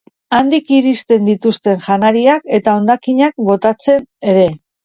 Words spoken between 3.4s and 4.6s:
botatzen ere.